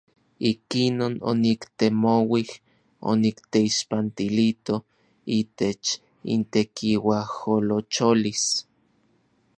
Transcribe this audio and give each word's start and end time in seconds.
Ikinon 0.51 1.13
oniktemouij 1.31 2.49
onikteixpantilito 3.11 4.75
itech 5.37 5.87
intekiuajolocholis. 6.37 8.43